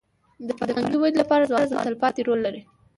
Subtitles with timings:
[0.47, 2.61] د فرهنګي ودي لپاره ځوانان تلپاتې رول لري.